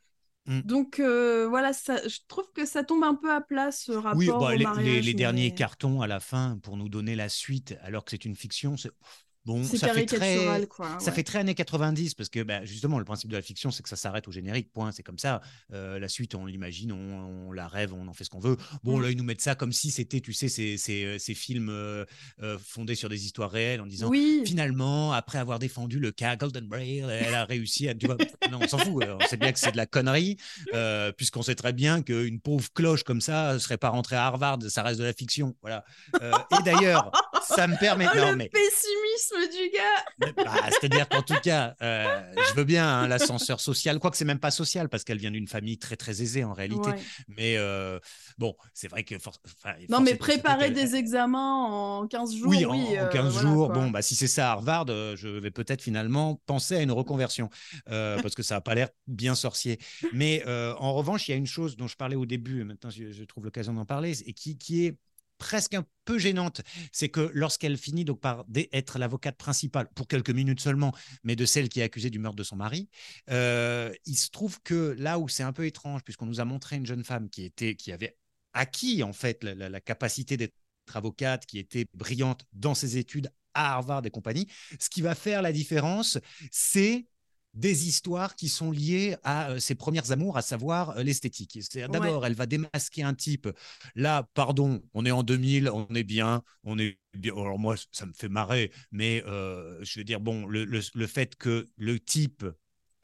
[0.46, 0.60] Hmm.
[0.62, 4.28] Donc voilà, ça, je trouve que ça tombe un peu à plat ce rapport oui,
[4.28, 5.04] bah, les, mariage.
[5.04, 8.34] Les, derniers cartons à la fin pour nous donner la suite, alors que c'est une
[8.34, 8.90] fiction, c'est
[9.44, 10.38] Bon, ça fait très,
[11.00, 13.82] ça fait très années 90 parce que bah, justement le principe de la fiction c'est
[13.82, 15.40] que ça s'arrête au générique, point, c'est comme ça.
[15.72, 18.56] Euh, la suite on l'imagine, on, la rêve, on en fait ce qu'on veut.
[18.84, 19.02] Bon mm.
[19.02, 21.70] là ils nous mettent ça comme si c'était, tu sais, ces, ces, euh, ces films
[21.70, 22.04] euh,
[22.64, 24.12] fondés sur des histoires réelles en disant
[24.44, 28.16] finalement après avoir défendu le cas Golden Braille, elle a réussi à, tu vois,
[28.52, 30.36] non on s'en fout, on sait bien que c'est de la connerie
[31.16, 34.84] puisqu'on sait très bien qu'une pauvre cloche comme ça serait pas rentrée à Harvard, ça
[34.84, 35.84] reste de la fiction, voilà.
[36.20, 37.10] et d'ailleurs
[37.42, 40.32] ça me permet, oh, non, mais pessimisme du gars.
[40.44, 44.38] Bah, c'est-à-dire qu'en tout cas, euh, je veux bien hein, l'ascenseur social, quoique c'est même
[44.38, 46.90] pas social parce qu'elle vient d'une famille très très aisée en réalité.
[47.28, 47.98] Mais euh,
[48.38, 49.14] bon, c'est vrai que.
[49.88, 52.48] non, mais préparer des examens en 15 jours.
[52.48, 53.70] Oui, en, 15 euh, jours.
[53.70, 57.48] bon, bah, si c'est ça à Harvard, je vais peut-être finalement penser à une reconversion
[57.86, 59.78] parce que ça n'a pas l'air bien sorcier.
[60.12, 63.12] Mais en revanche, il y a une chose dont je parlais au début, maintenant je,
[63.12, 64.96] je trouve l'occasion d'en parler, et qui, qui est
[65.42, 66.60] presque un peu gênante,
[66.92, 71.44] c'est que lorsqu'elle finit donc par être l'avocate principale, pour quelques minutes seulement, mais de
[71.44, 72.88] celle qui est accusée du meurtre de son mari,
[73.28, 76.76] euh, il se trouve que là où c'est un peu étrange, puisqu'on nous a montré
[76.76, 78.16] une jeune femme qui, était, qui avait
[78.52, 80.54] acquis en fait la, capacité d'être
[80.94, 84.46] avocate, qui était brillante dans ses études à Harvard et compagnie,
[84.78, 86.18] ce qui va faire la différence,
[86.52, 87.06] c'est
[87.54, 91.58] des histoires qui sont liées à euh, ses premières amours, à savoir euh, l'esthétique.
[91.74, 93.48] D'abord, elle va démasquer un type.
[93.94, 97.34] Là, pardon, on est en 2000, on est bien, on est bien.
[97.34, 101.68] Alors moi, ça me fait marrer, mais euh, je veux dire, bon, le, fait que
[101.76, 102.44] le type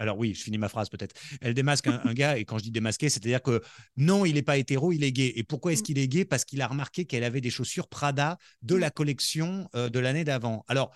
[0.01, 1.17] alors oui, je finis ma phrase peut-être.
[1.41, 3.61] Elle démasque un, gars, et quand je dis démasquer, c'est-à-dire que
[3.97, 5.33] non, il n'est pas hétéro, il est gay.
[5.35, 5.87] Et pourquoi est-ce mm.
[5.87, 6.25] qu'il est gay?
[6.25, 8.79] Parce qu'il a remarqué qu'elle avait des chaussures Prada de mm.
[8.79, 10.65] la collection de l'année d'avant.
[10.69, 10.95] Alors,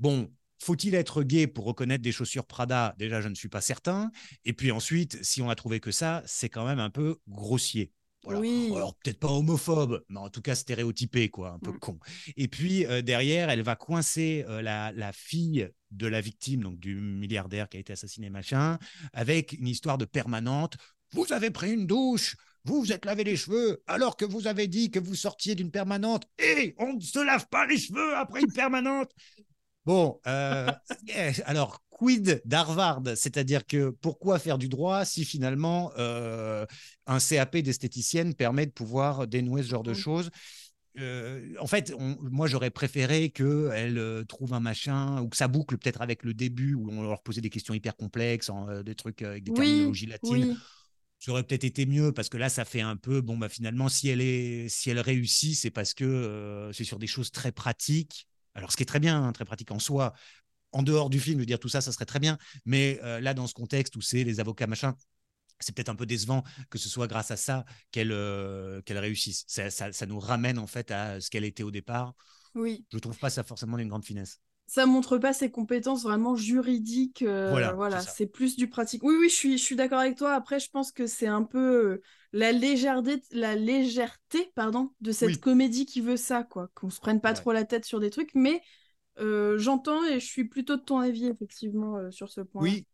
[0.00, 0.28] bon,
[0.62, 2.94] faut-il être gay pour reconnaître des chaussures Prada?
[2.96, 4.10] Déjà, je ne suis pas certain.
[4.44, 7.92] Et puis ensuite, si on a trouvé que ça, c'est quand même un peu grossier.
[8.24, 8.70] Oui.
[8.72, 11.78] Alors peut-être pas homophobe, mais en tout cas stéréotypé, quoi, un peu mm.
[11.80, 11.98] con.
[12.36, 16.94] Et puis euh, derrière, elle va coincer euh, la, fille de la victime, donc du
[16.94, 18.78] milliardaire qui a été assassiné, machin,
[19.12, 20.76] avec une histoire de permanente.
[21.10, 24.68] Vous avez pris une douche, vous vous êtes lavé les cheveux, alors que vous avez
[24.68, 26.24] dit que vous sortiez d'une permanente.
[26.38, 29.10] Et on ne se lave pas les cheveux après une permanente.
[29.84, 30.70] Bon, euh,
[31.44, 33.02] alors, quid d'Harvard?
[33.16, 36.64] C'est-à-dire que pourquoi faire du droit si finalement euh,
[37.06, 39.96] un CAP d'esthéticienne permet de pouvoir dénouer ce genre de mmh.
[39.96, 40.30] choses?
[40.98, 46.02] Euh, en fait, moi j'aurais préféré qu'elle trouve un machin ou que ça boucle peut-être
[46.02, 48.50] avec le début où on leur posait des questions hyper complexes,
[48.84, 50.56] des trucs avec des terminologies latines.
[51.18, 53.88] ça aurait peut-être été mieux parce que là ça fait un peu bon bah finalement
[53.88, 58.28] si elle est si elle réussit c'est parce que c'est sur des choses très pratiques
[58.54, 60.12] alors, ce qui est très bien, hein, très pratique en soi,
[60.72, 62.38] en dehors du film, je veux dire, tout ça, ça serait très bien.
[62.64, 64.96] Mais euh, là, dans ce contexte où c'est les avocats, machin,
[65.60, 69.44] c'est peut-être un peu décevant que ce soit grâce à ça qu'elle euh, qu'elle réussisse.
[69.46, 72.14] Ça, ça, nous ramène en fait à ce qu'elle était au départ.
[72.54, 72.84] Oui.
[72.92, 74.40] Je trouve pas ça forcément une grande finesse.
[74.72, 77.22] Ça montre pas ses compétences vraiment juridiques.
[77.22, 79.02] voilà, voilà c'est plus du pratique.
[79.02, 80.32] Oui, oui, je suis, je suis d'accord avec toi.
[80.32, 82.00] Après, je pense que c'est un peu
[82.32, 86.70] la légèreté, la légèreté pardon, de cette comédie qui veut ça, quoi.
[86.74, 88.62] Qu'on se prenne pas trop la tête sur des trucs, mais
[89.18, 92.62] j'entends et je suis plutôt de ton avis, effectivement, sur ce point.
[92.62, 92.86] Oui,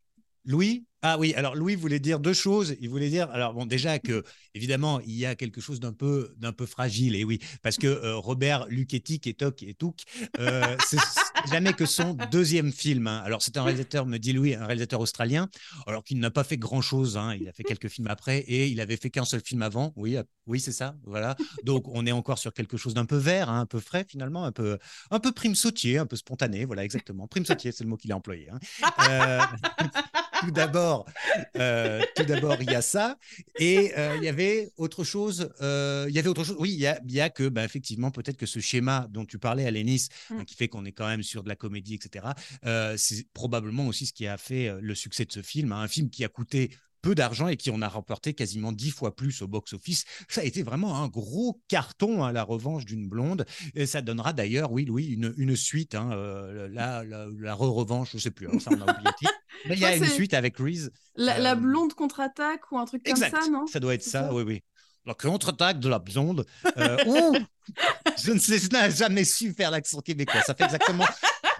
[0.44, 0.84] Louis?
[1.02, 2.76] Ah oui, alors Louis voulait dire deux choses.
[2.80, 6.34] Il voulait dire, alors bon, déjà que évidemment il y a quelque chose d'un peu
[6.38, 10.02] d'un peu fragile, et oui, parce que euh, Robert Luketic et Toc et Touk,
[10.40, 10.98] euh, c'est
[11.50, 13.06] jamais que son deuxième film.
[13.06, 13.22] Hein.
[13.24, 15.48] Alors c'est un réalisateur, me dit Louis, un réalisateur australien,
[15.86, 17.16] alors qu'il n'a pas fait grand chose.
[17.16, 17.36] Hein.
[17.40, 19.92] Il a fait quelques films après et il avait fait qu'un seul film avant.
[19.94, 20.96] Oui, euh, oui, c'est ça.
[21.04, 21.36] Voilà.
[21.62, 24.44] Donc on est encore sur quelque chose d'un peu vert, hein, un peu frais finalement,
[24.44, 24.78] un peu
[25.12, 26.64] un peu prime sautier, un peu spontané.
[26.64, 27.28] Voilà, exactement.
[27.28, 28.48] Prime sautier, c'est le mot qu'il a employé.
[30.40, 30.87] tout d'abord,
[31.56, 33.18] euh, tout d'abord, il y a ça.
[33.58, 35.50] Et euh, il y avait autre chose.
[35.60, 36.56] Euh, il y avait autre chose.
[36.58, 39.24] Oui, il y a, il y a que, bah, effectivement, peut-être que ce schéma dont
[39.24, 40.44] tu parlais, Alénis, mm.
[40.44, 42.26] qui fait qu'on est quand même sur de la comédie, etc.,
[42.96, 45.72] c'est probablement aussi ce qui a fait le succès de ce film.
[45.72, 45.82] Hein.
[45.82, 46.70] Un film qui a coûté
[47.02, 50.04] peu d'argent et qui en a remporté quasiment dix fois plus au box-office.
[50.28, 53.46] Ça a été vraiment un gros carton, à hein, la revanche d'une blonde.
[53.74, 58.18] Et ça donnera d'ailleurs, oui, Louis, une, une suite, hein, euh, la, la, re-revanche, je
[58.18, 59.10] sais plus, hein, ça on a oublié.
[59.66, 60.90] Mais il y a une suite avec Reese.
[61.16, 63.66] La, euh, blonde contre-attaque ou un truc comme ça, non?
[63.66, 64.62] Ça doit être ça, oui, oui.
[65.04, 66.44] La contre-attaque de la blonde.
[66.76, 66.96] Euh,
[68.22, 70.42] je ne sais, je jamais su faire l'accent québécois.
[70.42, 71.06] Ça fait exactement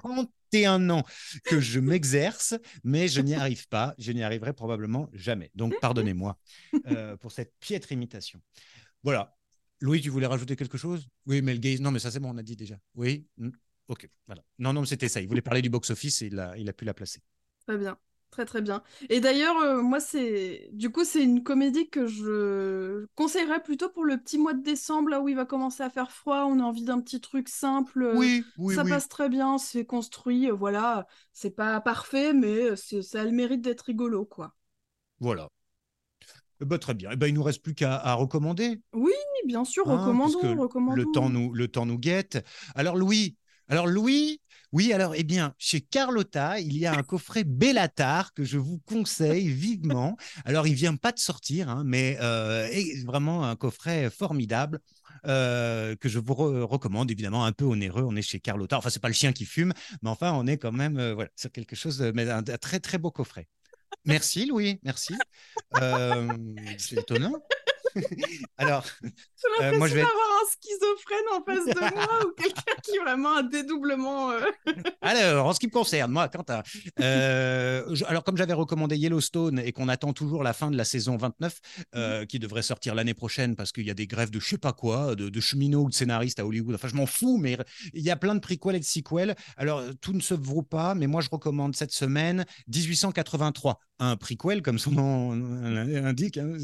[0.02, 1.04] 31 ans
[1.44, 3.94] que je m'exerce, mais je n'y arrive pas.
[3.98, 5.50] Je n'y arriverai probablement jamais.
[5.54, 6.38] Donc, pardonnez-moi
[6.87, 8.40] euh, pour cette piètre imitation.
[9.02, 9.37] Voilà.
[9.80, 11.06] Louis, tu voulais rajouter quelque chose?
[11.26, 11.80] Oui, mais gaze.
[11.80, 12.76] Non, mais ça, c'est bon, on a dit déjà.
[12.94, 13.26] Oui
[13.88, 14.44] Ok, voilà.
[14.58, 15.20] Non, non, c'était ça.
[15.20, 17.22] Il voulait parler du box-office et il a, il a pu la placer.
[17.66, 17.98] Très bien.
[18.31, 18.83] Très très bien.
[19.09, 24.05] Et d'ailleurs, euh, moi, c'est du coup, c'est une comédie que je conseillerais plutôt pour
[24.05, 26.45] le petit mois de décembre, là où il va commencer à faire froid.
[26.45, 28.03] On a envie d'un petit truc simple.
[28.03, 30.51] Euh, oui, oui, ça passe très bien, c'est construit.
[30.51, 34.55] Euh, voilà, c'est pas parfait, mais ça a le mérite d'être rigolo, quoi.
[35.21, 35.49] Voilà.
[36.61, 37.11] Ben, très bien.
[37.11, 38.83] Et eh ben, il nous reste plus qu'à recommander.
[38.93, 39.12] Oui,
[39.47, 40.97] bien sûr, hein, recommandons, recommandons.
[40.97, 42.45] Le temps nous, le temps nous guette.
[42.75, 43.38] Alors Louis,
[43.68, 44.40] alors Louis,
[44.72, 48.78] oui, alors, eh bien, chez Carlotta, il y a un coffret Bellatar que je vous
[48.87, 50.16] conseille vivement.
[50.44, 52.68] Alors, il vient pas de sortir, hein, mais euh,
[53.07, 54.81] vraiment un coffret formidable.
[55.26, 58.04] Euh, que je vous recommande évidemment un peu onéreux.
[58.04, 58.78] On est chez Carlotta.
[58.78, 61.28] Enfin c'est pas le chien qui fume mais enfin on est quand même euh, voilà
[61.35, 63.48] sur quelque chose mais un, très très beau coffret.
[64.04, 64.78] Merci Louis.
[64.85, 65.16] Merci.
[66.78, 67.33] C'est étonnant
[68.58, 72.74] Alors, j'ai euh, moi je vais avoir un schizophrène en face de moi ou quelqu'un
[72.82, 74.32] qui a vraiment un dédoublement.
[74.32, 74.40] Euh.
[75.02, 76.62] alors, en ce qui me concerne, moi, Quentin,
[77.00, 81.16] euh, alors comme j'avais recommandé Yellowstone et qu'on attend toujours la fin de la saison
[81.16, 81.61] 29,
[81.94, 82.26] mhm.
[82.26, 84.72] qui devrait sortir l'année prochaine parce qu'il y a des grèves de je sais pas
[84.72, 86.74] quoi, de, cheminots ou de scénaristes à Hollywood.
[86.74, 87.56] Enfin, je m'en fous, mais
[87.94, 89.37] il y a plein de prequels et de sequels.
[89.56, 94.62] Alors, tout ne se vaut pas, mais moi, je recommande cette semaine 1883 un prequel,
[94.62, 95.34] comme son nom
[95.92, 96.56] l'indique, hein,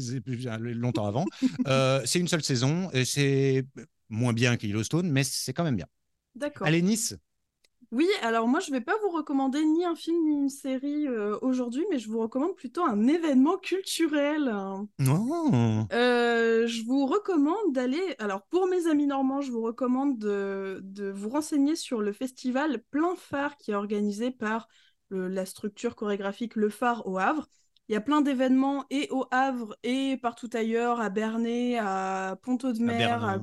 [0.59, 1.25] longtemps avant.
[1.67, 3.65] Euh, c'est une seule saison, et c'est
[4.09, 5.87] moins bien que Yellowstone, mais c'est quand même bien.
[6.35, 6.67] D'accord.
[6.67, 7.15] Allez, Nice
[7.91, 11.07] oui, alors moi je ne vais pas vous recommander ni un film ni une série
[11.07, 14.53] euh, aujourd'hui, mais je vous recommande plutôt un événement culturel.
[15.07, 15.85] Oh.
[15.93, 21.09] Euh, je vous recommande d'aller, alors pour mes amis normands, je vous recommande de, de
[21.09, 24.67] vous renseigner sur le festival Plein Phare qui est organisé par
[25.09, 27.47] la structure chorégraphique Le Phare au Havre.
[27.87, 33.03] Il y a plein d'événements et au Havre et partout ailleurs, à Bernay, à Pont-Audemer,
[33.03, 33.39] à,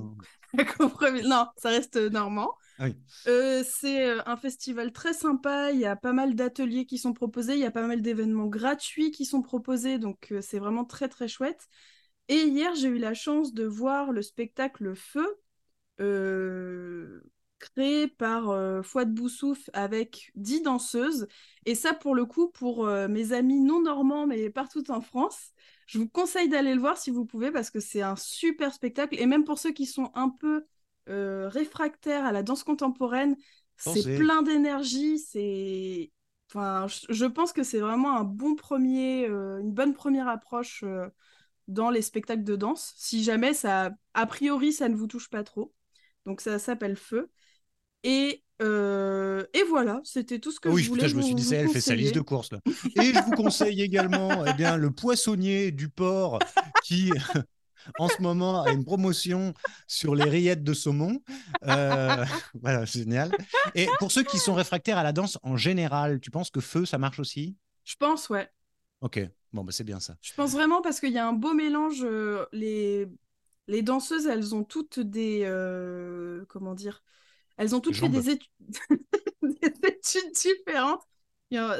[1.24, 2.54] Non, ça reste normand.
[2.78, 2.86] Ah
[3.26, 5.72] euh, c'est euh, un festival très sympa.
[5.72, 7.54] Il y a pas mal d'ateliers qui sont proposés.
[7.54, 9.98] Il y a pas mal d'événements gratuits qui sont proposés.
[9.98, 11.68] Donc, euh, c'est vraiment très, très chouette.
[12.28, 15.26] Et hier, j'ai eu la chance de voir le spectacle Feu,
[17.62, 21.28] créé par euh, Fouad Boussouf avec dix danseuses.
[21.64, 25.52] Et ça, pour le coup, pour euh, mes amis non normands, mais partout en France,
[25.86, 29.16] je vous conseille d'aller le voir si vous pouvez, parce que c'est un super spectacle.
[29.18, 30.66] Et même pour ceux qui sont un peu
[31.08, 33.36] euh, réfractaires à la danse contemporaine,
[33.76, 35.18] c'est plein d'énergie.
[35.18, 36.10] C'est,
[36.50, 40.84] enfin, je pense que c'est vraiment un bon premier, une bonne première approche
[41.68, 42.92] dans les spectacles de danse.
[42.96, 45.72] Si jamais ça, a priori, ça ne vous touche pas trop.
[46.26, 47.30] Donc ça s'appelle Feu.
[48.04, 51.08] Et, euh, et voilà, c'était tout ce que oui, je voulais.
[51.08, 52.52] je me suis dit, elle fait sa liste de courses.
[52.52, 52.60] Là.
[52.66, 56.38] Et je vous conseille également eh bien, le poissonnier du port
[56.84, 57.10] qui,
[57.98, 59.54] en ce moment, a une promotion
[59.86, 61.20] sur les rillettes de saumon.
[61.64, 62.24] Euh,
[62.60, 63.32] voilà, génial.
[63.74, 66.84] Et pour ceux qui sont réfractaires à la danse en général, tu penses que feu,
[66.84, 67.56] ça marche aussi?
[67.84, 68.48] Je pense, ouais.
[69.00, 69.20] Ok,
[69.52, 70.16] bon, bah, c'est bien ça.
[70.20, 72.02] Je pense vraiment parce qu'il y a un beau mélange.
[72.04, 73.08] Euh, les...
[73.66, 75.46] les danseuses, elles ont toutes des.
[76.48, 77.02] comment dire
[77.56, 78.50] Elles ont toutes fait des études...
[79.42, 81.02] des études différentes.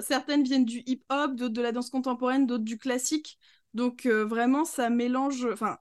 [0.03, 3.39] certaines viennent du hip-hop, d'autres de la danse contemporaine, d'autres du classique.
[3.75, 5.47] Donc euh, vraiment, ça mélange.
[5.53, 5.79] Enfin,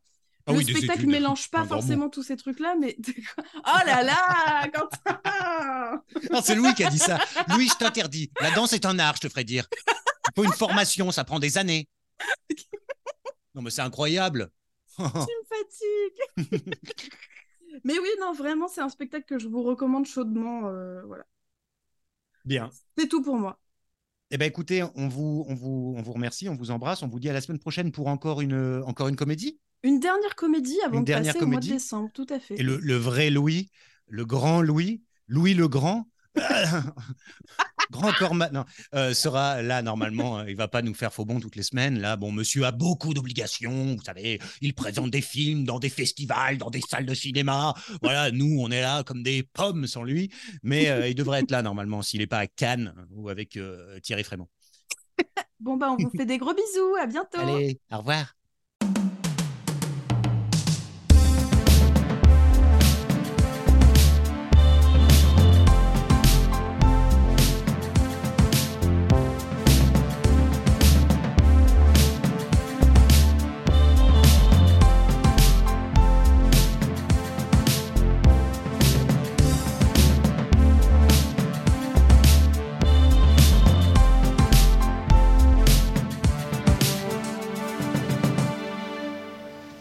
[0.47, 2.97] ah le spectacle ne mélange pas forcément tous ces trucs-là, mais
[3.55, 6.01] oh là là, Quentin
[6.43, 7.19] C'est Louis qui a dit ça.
[7.49, 8.31] Louis, je t'interdis.
[8.39, 9.67] La danse est un art, je te ferai dire.
[10.27, 11.87] Il faut une formation, ça prend des années.
[13.53, 14.49] Non, mais c'est incroyable.
[14.97, 16.75] tu me fatigues.
[17.83, 20.67] Mais oui, non, vraiment, c'est un spectacle que je vous recommande chaudement.
[20.67, 21.25] Euh, voilà.
[22.45, 22.69] Bien.
[22.97, 23.59] C'est tout pour moi.
[24.31, 27.19] Eh bien, écoutez, on vous, on, vous, on vous remercie, on vous embrasse, on vous
[27.19, 29.59] dit à la semaine prochaine pour encore une, encore une comédie.
[29.83, 32.55] Une dernière comédie avant de passer au mois de décembre, tout à fait.
[32.59, 33.69] Et le, le vrai Louis,
[34.07, 36.07] le grand Louis, Louis le Grand,
[37.91, 40.39] Grand corps maintenant euh, sera là normalement.
[40.39, 40.45] Hein.
[40.47, 41.99] il va pas nous faire faux bon toutes les semaines.
[41.99, 43.95] Là, bon, monsieur a beaucoup d'obligations.
[43.95, 47.73] Vous savez, il présente des films dans des festivals, dans des salles de cinéma.
[48.01, 50.31] Voilà, nous, on est là comme des pommes sans lui.
[50.63, 53.99] Mais euh, il devrait être là normalement s'il n'est pas à Cannes ou avec euh,
[53.99, 54.47] Thierry Frémont.
[55.59, 56.95] bon, bah, on vous fait des gros bisous.
[57.01, 57.39] À bientôt.
[57.39, 58.33] Allez, au revoir.